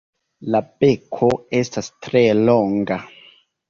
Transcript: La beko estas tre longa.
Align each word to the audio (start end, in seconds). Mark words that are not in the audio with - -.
La 0.55 0.61
beko 0.85 1.31
estas 1.61 1.93
tre 2.09 2.27
longa. 2.51 3.03